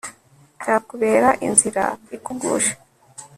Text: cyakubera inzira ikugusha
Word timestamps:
cyakubera 0.61 1.29
inzira 1.47 1.83
ikugusha 2.15 2.73